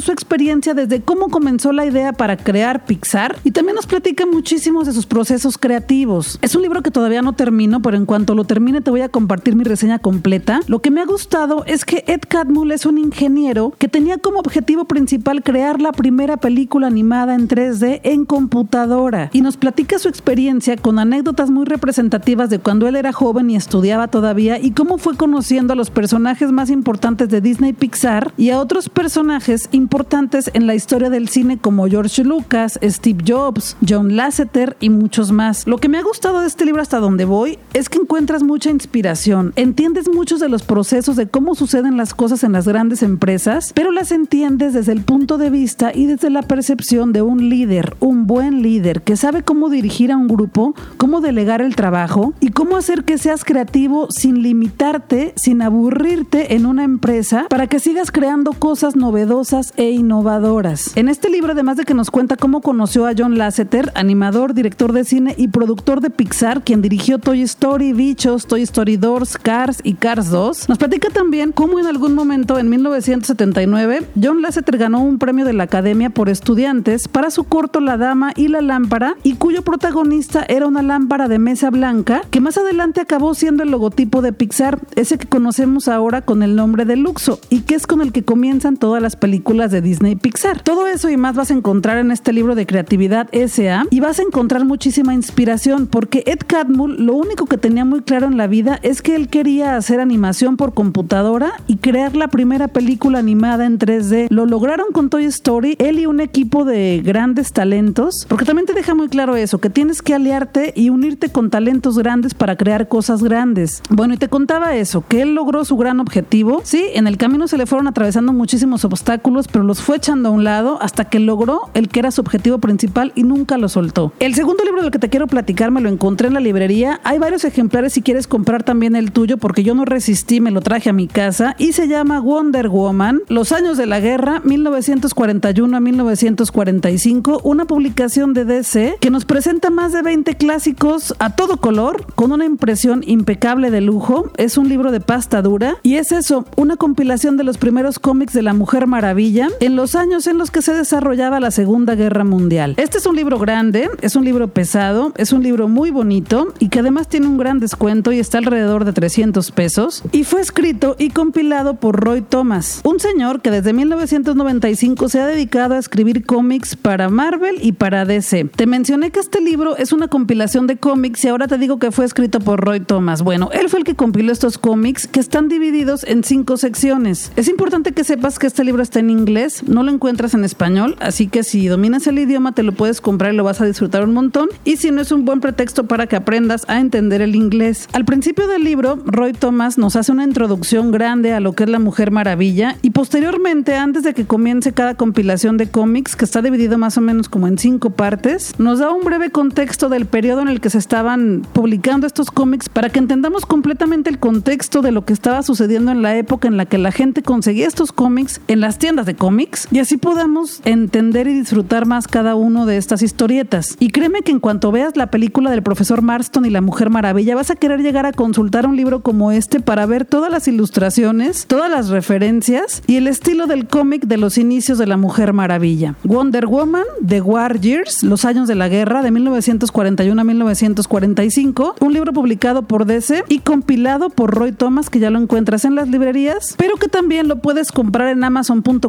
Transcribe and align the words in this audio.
su 0.00 0.12
experiencia 0.12 0.74
desde 0.74 1.02
cómo 1.02 1.28
comenzó 1.28 1.72
la 1.72 1.84
idea 1.84 2.12
para 2.12 2.36
crear 2.36 2.84
Pixar 2.86 3.36
y 3.42 3.50
también 3.50 3.74
nos 3.74 3.86
platica 3.86 4.26
muchísimos 4.26 4.86
de 4.86 4.92
sus 4.92 5.06
procesos 5.06 5.58
creativos. 5.58 6.38
Es 6.40 6.54
un 6.54 6.62
libro 6.62 6.82
que 6.82 6.92
todavía 6.92 7.20
no 7.20 7.32
termino, 7.32 7.82
pero 7.82 7.96
en 7.96 8.06
cuanto 8.06 8.34
lo 8.34 8.44
termine 8.44 8.80
te 8.80 8.90
voy 8.90 9.00
a 9.00 9.08
compartir 9.08 9.56
mi 9.56 9.64
reseña 9.64 9.98
completa. 9.98 10.60
Lo 10.68 10.80
que 10.80 10.92
me 10.92 11.00
ha 11.00 11.04
gustado 11.04 11.64
es 11.66 11.84
que 11.84 12.04
Ed 12.06 12.20
Catmull 12.28 12.70
es 12.70 12.86
un 12.86 12.96
ingeniero 12.96 13.74
que 13.76 13.88
tenía 13.88 14.18
como 14.18 14.38
objetivo 14.38 14.84
principal 14.84 15.42
crear 15.42 15.80
la 15.80 15.92
primera 15.92 16.36
película 16.36 16.86
animada 16.86 17.34
en 17.34 17.48
3D 17.48 18.00
en 18.04 18.24
computadora 18.24 19.30
y 19.32 19.40
nos 19.40 19.56
platica 19.56 19.98
su 19.98 20.08
experiencia 20.08 20.76
con 20.76 21.00
anécdotas 21.00 21.50
muy 21.50 21.64
representativas 21.64 22.50
de 22.50 22.60
cuando 22.60 22.86
él 22.86 22.96
era 22.96 23.12
joven 23.12 23.50
y 23.50 23.56
estudiaba 23.56 24.08
todavía 24.08 24.58
y 24.58 24.70
cómo 24.70 24.96
fue 24.98 25.16
conociendo 25.16 25.72
a 25.72 25.76
los 25.76 25.90
personajes 25.90 26.52
más 26.52 26.70
importantes 26.70 27.28
de 27.28 27.40
Disney 27.40 27.72
Pixar 27.72 28.32
y 28.36 28.50
a 28.50 28.60
otros 28.60 28.88
personajes 28.88 29.68
importantes 29.72 30.50
en 30.54 30.66
la 30.66 30.74
historia 30.74 31.10
del 31.10 31.28
cine 31.28 31.58
como 31.58 31.86
George 31.86 32.24
Lucas, 32.24 32.78
Steve 32.82 33.24
Jobs, 33.26 33.76
John 33.86 34.16
Lasseter 34.16 34.76
y 34.80 34.90
muchos 34.90 35.32
más. 35.32 35.66
Lo 35.66 35.78
que 35.78 35.88
me 35.88 35.98
ha 35.98 36.02
gustado 36.02 36.40
de 36.40 36.46
este 36.46 36.64
libro 36.64 36.82
hasta 36.82 36.98
donde 36.98 37.24
voy 37.24 37.58
es 37.74 37.88
que 37.88 37.98
encuentras 37.98 38.42
mucha 38.42 38.70
inspiración, 38.70 39.52
entiendes 39.56 40.08
muchos 40.08 40.40
de 40.40 40.48
los 40.48 40.62
procesos 40.62 41.16
de 41.16 41.28
cómo 41.28 41.54
suceden 41.54 41.96
las 41.96 42.14
cosas 42.14 42.44
en 42.44 42.52
las 42.52 42.66
grandes 42.66 43.02
empresas, 43.02 43.72
pero 43.74 43.92
las 43.92 44.12
entiendes 44.12 44.74
desde 44.74 44.92
el 44.92 45.02
punto 45.02 45.38
de 45.38 45.50
vista 45.50 45.92
y 45.94 46.06
desde 46.06 46.30
la 46.30 46.42
percepción 46.42 47.12
de 47.12 47.22
un 47.22 47.48
líder, 47.48 47.96
un 48.00 48.26
buen 48.26 48.62
líder 48.62 49.02
que 49.02 49.16
sabe 49.16 49.42
cómo 49.42 49.68
dirigir 49.68 50.12
a 50.12 50.16
un 50.16 50.28
grupo, 50.28 50.74
cómo 50.96 51.20
delegar 51.20 51.62
el 51.62 51.76
trabajo 51.76 52.34
y 52.40 52.50
cómo 52.50 52.76
hacer 52.76 53.04
que 53.04 53.18
seas 53.18 53.44
creativo 53.44 54.08
sin 54.10 54.42
limitarte, 54.42 55.32
sin 55.36 55.62
aburrirte 55.62 56.54
en 56.54 56.66
una 56.66 56.84
empresa 56.84 57.46
para 57.48 57.66
que 57.66 57.78
sigas 57.78 58.10
creando 58.10 58.52
cosas 58.52 58.96
novedosas 58.96 59.61
e 59.76 59.90
innovadoras. 59.90 60.96
En 60.96 61.08
este 61.08 61.30
libro, 61.30 61.52
además 61.52 61.76
de 61.76 61.84
que 61.84 61.94
nos 61.94 62.10
cuenta 62.10 62.36
cómo 62.36 62.60
conoció 62.60 63.06
a 63.06 63.12
John 63.16 63.38
Lasseter, 63.38 63.92
animador, 63.94 64.54
director 64.54 64.92
de 64.92 65.04
cine 65.04 65.34
y 65.36 65.48
productor 65.48 66.00
de 66.00 66.10
Pixar, 66.10 66.62
quien 66.62 66.82
dirigió 66.82 67.18
Toy 67.18 67.42
Story, 67.42 67.92
Bichos, 67.92 68.46
Toy 68.46 68.62
Story 68.62 68.96
2, 68.96 69.36
Cars 69.38 69.80
y 69.84 69.94
Cars 69.94 70.30
2, 70.30 70.68
nos 70.68 70.78
platica 70.78 71.10
también 71.10 71.52
cómo 71.52 71.78
en 71.78 71.86
algún 71.86 72.14
momento 72.14 72.58
en 72.58 72.70
1979 72.70 74.06
John 74.20 74.42
Lasseter 74.42 74.78
ganó 74.78 75.02
un 75.02 75.18
premio 75.18 75.44
de 75.44 75.52
la 75.52 75.64
Academia 75.64 76.10
por 76.10 76.28
estudiantes 76.28 77.08
para 77.08 77.30
su 77.30 77.44
corto 77.44 77.80
La 77.80 77.96
Dama 77.96 78.32
y 78.36 78.48
la 78.48 78.60
Lámpara 78.60 79.16
y 79.22 79.34
cuyo 79.34 79.62
protagonista 79.62 80.44
era 80.48 80.66
una 80.66 80.82
lámpara 80.82 81.28
de 81.28 81.38
mesa 81.38 81.70
blanca 81.70 82.22
que 82.30 82.40
más 82.40 82.58
adelante 82.58 83.00
acabó 83.00 83.34
siendo 83.34 83.62
el 83.62 83.70
logotipo 83.70 84.22
de 84.22 84.32
Pixar, 84.32 84.80
ese 84.96 85.18
que 85.18 85.28
conocemos 85.28 85.88
ahora 85.88 86.22
con 86.22 86.42
el 86.42 86.56
nombre 86.56 86.84
de 86.84 86.96
Luxo 86.96 87.38
y 87.50 87.60
que 87.60 87.74
es 87.74 87.86
con 87.86 88.00
el 88.00 88.12
que 88.12 88.24
comienzan 88.24 88.76
todas 88.76 89.02
las 89.02 89.16
películas 89.16 89.41
películas 89.42 89.72
de 89.72 89.80
Disney 89.80 90.12
y 90.12 90.16
Pixar. 90.16 90.62
Todo 90.62 90.86
eso 90.86 91.10
y 91.10 91.16
más 91.16 91.34
vas 91.34 91.50
a 91.50 91.54
encontrar 91.54 91.98
en 91.98 92.12
este 92.12 92.32
libro 92.32 92.54
de 92.54 92.64
creatividad 92.64 93.28
SA 93.32 93.86
y 93.90 93.98
vas 93.98 94.20
a 94.20 94.22
encontrar 94.22 94.64
muchísima 94.64 95.14
inspiración 95.14 95.88
porque 95.88 96.22
Ed 96.26 96.38
Catmull 96.46 97.04
lo 97.04 97.14
único 97.14 97.46
que 97.46 97.58
tenía 97.58 97.84
muy 97.84 98.02
claro 98.02 98.28
en 98.28 98.36
la 98.36 98.46
vida 98.46 98.78
es 98.84 99.02
que 99.02 99.16
él 99.16 99.26
quería 99.26 99.74
hacer 99.74 99.98
animación 99.98 100.56
por 100.56 100.74
computadora 100.74 101.54
y 101.66 101.78
crear 101.78 102.14
la 102.14 102.28
primera 102.28 102.68
película 102.68 103.18
animada 103.18 103.66
en 103.66 103.80
3D. 103.80 104.28
Lo 104.30 104.46
lograron 104.46 104.92
con 104.92 105.10
Toy 105.10 105.24
Story, 105.24 105.74
él 105.80 105.98
y 105.98 106.06
un 106.06 106.20
equipo 106.20 106.64
de 106.64 107.02
grandes 107.04 107.52
talentos, 107.52 108.26
porque 108.28 108.44
también 108.44 108.66
te 108.66 108.74
deja 108.74 108.94
muy 108.94 109.08
claro 109.08 109.34
eso, 109.34 109.58
que 109.58 109.70
tienes 109.70 110.02
que 110.02 110.14
aliarte 110.14 110.72
y 110.76 110.90
unirte 110.90 111.30
con 111.30 111.50
talentos 111.50 111.98
grandes 111.98 112.34
para 112.34 112.54
crear 112.54 112.86
cosas 112.86 113.24
grandes. 113.24 113.82
Bueno, 113.90 114.14
y 114.14 114.18
te 114.18 114.28
contaba 114.28 114.76
eso, 114.76 115.04
que 115.08 115.22
él 115.22 115.34
logró 115.34 115.64
su 115.64 115.76
gran 115.76 115.98
objetivo. 115.98 116.60
Sí, 116.62 116.84
en 116.94 117.08
el 117.08 117.16
camino 117.16 117.48
se 117.48 117.58
le 117.58 117.66
fueron 117.66 117.88
atravesando 117.88 118.32
muchísimos 118.32 118.84
obstáculos, 118.84 119.31
pero 119.50 119.64
los 119.64 119.80
fue 119.80 119.96
echando 119.96 120.28
a 120.28 120.32
un 120.32 120.44
lado 120.44 120.78
hasta 120.80 121.04
que 121.04 121.18
logró 121.18 121.70
el 121.74 121.88
que 121.88 122.00
era 122.00 122.10
su 122.10 122.20
objetivo 122.20 122.58
principal 122.58 123.12
y 123.14 123.22
nunca 123.22 123.58
lo 123.58 123.68
soltó. 123.68 124.12
El 124.18 124.34
segundo 124.34 124.64
libro 124.64 124.82
del 124.82 124.90
que 124.90 124.98
te 124.98 125.08
quiero 125.08 125.26
platicar 125.26 125.70
me 125.70 125.80
lo 125.80 125.88
encontré 125.88 126.28
en 126.28 126.34
la 126.34 126.40
librería. 126.40 127.00
Hay 127.04 127.18
varios 127.18 127.44
ejemplares 127.44 127.92
si 127.92 128.02
quieres 128.02 128.26
comprar 128.26 128.62
también 128.62 128.96
el 128.96 129.12
tuyo, 129.12 129.38
porque 129.38 129.62
yo 129.62 129.74
no 129.74 129.84
resistí, 129.84 130.40
me 130.40 130.50
lo 130.50 130.60
traje 130.60 130.90
a 130.90 130.92
mi 130.92 131.08
casa 131.08 131.54
y 131.58 131.72
se 131.72 131.88
llama 131.88 132.20
Wonder 132.20 132.68
Woman, 132.68 133.22
Los 133.28 133.52
años 133.52 133.76
de 133.76 133.86
la 133.86 134.00
guerra, 134.00 134.40
1941 134.44 135.76
a 135.76 135.80
1945, 135.80 137.40
una 137.44 137.64
publicación 137.64 138.34
de 138.34 138.44
DC 138.44 138.96
que 139.00 139.10
nos 139.10 139.24
presenta 139.24 139.70
más 139.70 139.92
de 139.92 140.02
20 140.02 140.34
clásicos 140.36 141.14
a 141.18 141.34
todo 141.36 141.56
color, 141.56 142.06
con 142.14 142.32
una 142.32 142.44
impresión 142.44 143.02
impecable 143.06 143.70
de 143.70 143.80
lujo. 143.80 144.30
Es 144.36 144.56
un 144.56 144.68
libro 144.68 144.92
de 144.92 145.00
pasta 145.00 145.42
dura 145.42 145.76
y 145.82 145.96
es 145.96 146.12
eso, 146.12 146.44
una 146.56 146.76
compilación 146.76 147.36
de 147.36 147.44
los 147.44 147.58
primeros 147.58 147.98
cómics 147.98 148.32
de 148.32 148.42
la 148.42 148.54
Mujer 148.54 148.86
Maravilla 148.86 149.21
en 149.60 149.76
los 149.76 149.94
años 149.94 150.26
en 150.26 150.36
los 150.36 150.50
que 150.50 150.62
se 150.62 150.74
desarrollaba 150.74 151.38
la 151.38 151.52
Segunda 151.52 151.94
Guerra 151.94 152.24
Mundial. 152.24 152.74
Este 152.76 152.98
es 152.98 153.06
un 153.06 153.14
libro 153.14 153.38
grande, 153.38 153.88
es 154.00 154.16
un 154.16 154.24
libro 154.24 154.48
pesado, 154.48 155.12
es 155.16 155.32
un 155.32 155.44
libro 155.44 155.68
muy 155.68 155.92
bonito 155.92 156.52
y 156.58 156.70
que 156.70 156.80
además 156.80 157.08
tiene 157.08 157.28
un 157.28 157.36
gran 157.38 157.60
descuento 157.60 158.10
y 158.10 158.18
está 158.18 158.38
alrededor 158.38 158.84
de 158.84 158.92
300 158.92 159.52
pesos 159.52 160.02
y 160.10 160.24
fue 160.24 160.40
escrito 160.40 160.96
y 160.98 161.10
compilado 161.10 161.74
por 161.74 162.00
Roy 162.00 162.22
Thomas, 162.22 162.80
un 162.82 162.98
señor 162.98 163.42
que 163.42 163.52
desde 163.52 163.72
1995 163.72 165.08
se 165.08 165.20
ha 165.20 165.26
dedicado 165.26 165.74
a 165.74 165.78
escribir 165.78 166.26
cómics 166.26 166.74
para 166.74 167.08
Marvel 167.08 167.60
y 167.62 167.72
para 167.72 168.04
DC. 168.04 168.46
Te 168.56 168.66
mencioné 168.66 169.12
que 169.12 169.20
este 169.20 169.40
libro 169.40 169.76
es 169.76 169.92
una 169.92 170.08
compilación 170.08 170.66
de 170.66 170.78
cómics 170.78 171.24
y 171.24 171.28
ahora 171.28 171.46
te 171.46 171.58
digo 171.58 171.78
que 171.78 171.92
fue 171.92 172.06
escrito 172.06 172.40
por 172.40 172.60
Roy 172.60 172.80
Thomas. 172.80 173.22
Bueno, 173.22 173.50
él 173.52 173.68
fue 173.68 173.78
el 173.78 173.84
que 173.84 173.94
compiló 173.94 174.32
estos 174.32 174.58
cómics 174.58 175.06
que 175.06 175.20
están 175.20 175.48
divididos 175.48 176.02
en 176.02 176.24
cinco 176.24 176.56
secciones. 176.56 177.30
Es 177.36 177.46
importante 177.46 177.92
que 177.92 178.02
sepas 178.02 178.40
que 178.40 178.48
este 178.48 178.64
libro 178.64 178.82
está 178.82 178.98
en 178.98 179.11
inglés, 179.12 179.62
no 179.68 179.82
lo 179.82 179.92
encuentras 179.92 180.34
en 180.34 180.44
español, 180.44 180.96
así 181.00 181.28
que 181.28 181.44
si 181.44 181.68
dominas 181.68 182.06
el 182.06 182.18
idioma 182.18 182.52
te 182.52 182.62
lo 182.62 182.72
puedes 182.72 183.00
comprar 183.00 183.32
y 183.32 183.36
lo 183.36 183.44
vas 183.44 183.60
a 183.60 183.64
disfrutar 183.64 184.04
un 184.04 184.12
montón. 184.12 184.48
Y 184.64 184.78
si 184.78 184.90
no 184.90 185.00
es 185.00 185.12
un 185.12 185.24
buen 185.24 185.40
pretexto 185.40 185.86
para 185.86 186.06
que 186.06 186.16
aprendas 186.16 186.64
a 186.68 186.80
entender 186.80 187.22
el 187.22 187.36
inglés. 187.36 187.88
Al 187.92 188.04
principio 188.04 188.48
del 188.48 188.64
libro, 188.64 188.98
Roy 189.04 189.32
Thomas 189.32 189.78
nos 189.78 189.96
hace 189.96 190.12
una 190.12 190.24
introducción 190.24 190.90
grande 190.90 191.32
a 191.32 191.40
lo 191.40 191.52
que 191.52 191.64
es 191.64 191.70
la 191.70 191.78
Mujer 191.78 192.10
Maravilla 192.10 192.76
y 192.82 192.90
posteriormente, 192.90 193.76
antes 193.76 194.02
de 194.02 194.14
que 194.14 194.26
comience 194.26 194.72
cada 194.72 194.94
compilación 194.94 195.56
de 195.56 195.68
cómics, 195.68 196.16
que 196.16 196.24
está 196.24 196.42
dividido 196.42 196.78
más 196.78 196.96
o 196.98 197.00
menos 197.00 197.28
como 197.28 197.46
en 197.46 197.58
cinco 197.58 197.90
partes, 197.90 198.54
nos 198.58 198.78
da 198.78 198.90
un 198.90 199.04
breve 199.04 199.30
contexto 199.30 199.88
del 199.88 200.06
periodo 200.06 200.42
en 200.42 200.48
el 200.48 200.60
que 200.60 200.70
se 200.70 200.78
estaban 200.78 201.42
publicando 201.52 202.06
estos 202.06 202.30
cómics 202.30 202.68
para 202.68 202.90
que 202.90 202.98
entendamos 202.98 203.46
completamente 203.46 204.10
el 204.10 204.18
contexto 204.18 204.82
de 204.82 204.92
lo 204.92 205.04
que 205.04 205.12
estaba 205.12 205.42
sucediendo 205.42 205.90
en 205.90 206.02
la 206.02 206.16
época 206.16 206.48
en 206.48 206.56
la 206.56 206.66
que 206.66 206.78
la 206.78 206.92
gente 206.92 207.22
conseguía 207.22 207.66
estos 207.66 207.92
cómics 207.92 208.40
en 208.48 208.60
las 208.60 208.78
tiendas 208.78 209.01
de 209.06 209.14
cómics 209.14 209.68
y 209.70 209.78
así 209.78 209.96
podamos 209.96 210.60
entender 210.64 211.26
y 211.26 211.34
disfrutar 211.34 211.86
más 211.86 212.08
cada 212.08 212.34
uno 212.34 212.66
de 212.66 212.76
estas 212.76 213.02
historietas. 213.02 213.76
Y 213.78 213.90
créeme 213.90 214.22
que 214.22 214.32
en 214.32 214.40
cuanto 214.40 214.72
veas 214.72 214.96
la 214.96 215.10
película 215.10 215.50
del 215.50 215.62
profesor 215.62 216.02
Marston 216.02 216.44
y 216.46 216.50
la 216.50 216.60
Mujer 216.60 216.90
Maravilla, 216.90 217.34
vas 217.34 217.50
a 217.50 217.56
querer 217.56 217.80
llegar 217.82 218.06
a 218.06 218.12
consultar 218.12 218.66
un 218.66 218.76
libro 218.76 219.02
como 219.02 219.32
este 219.32 219.60
para 219.60 219.86
ver 219.86 220.04
todas 220.04 220.30
las 220.30 220.48
ilustraciones, 220.48 221.46
todas 221.46 221.70
las 221.70 221.88
referencias 221.88 222.82
y 222.86 222.96
el 222.96 223.06
estilo 223.06 223.46
del 223.46 223.66
cómic 223.66 224.06
de 224.06 224.16
los 224.16 224.38
inicios 224.38 224.78
de 224.78 224.86
la 224.86 224.96
Mujer 224.96 225.32
Maravilla. 225.32 225.94
Wonder 226.04 226.46
Woman, 226.46 226.84
The 227.06 227.20
War 227.20 227.60
Years, 227.60 228.02
Los 228.02 228.24
años 228.24 228.48
de 228.48 228.54
la 228.54 228.68
guerra, 228.68 229.02
de 229.02 229.10
1941 229.10 230.20
a 230.20 230.24
1945, 230.24 231.76
un 231.80 231.92
libro 231.92 232.12
publicado 232.12 232.62
por 232.62 232.86
DC 232.86 233.24
y 233.28 233.40
compilado 233.40 234.10
por 234.10 234.34
Roy 234.34 234.52
Thomas, 234.52 234.90
que 234.90 234.98
ya 234.98 235.10
lo 235.10 235.18
encuentras 235.18 235.64
en 235.64 235.74
las 235.74 235.88
librerías, 235.88 236.54
pero 236.56 236.76
que 236.76 236.88
también 236.88 237.28
lo 237.28 237.40
puedes 237.40 237.72
comprar 237.72 238.08
en 238.08 238.24